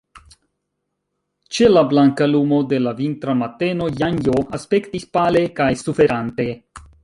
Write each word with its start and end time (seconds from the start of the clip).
Ĉe 1.57 1.67
la 1.73 1.83
blanka 1.91 2.29
lumo 2.31 2.63
de 2.73 2.81
la 2.87 2.95
vintra 3.01 3.37
mateno 3.43 3.91
Janjo 4.03 4.41
aspektis 4.61 5.09
pale 5.19 5.47
kaj 5.61 5.73
suferante. 5.87 6.53